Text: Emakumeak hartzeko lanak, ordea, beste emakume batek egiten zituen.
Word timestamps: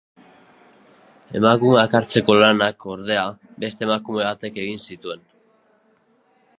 Emakumeak 1.39 1.93
hartzeko 1.99 2.37
lanak, 2.39 2.87
ordea, 2.97 3.27
beste 3.65 3.89
emakume 3.89 4.27
batek 4.31 4.59
egiten 4.65 4.85
zituen. 4.93 5.27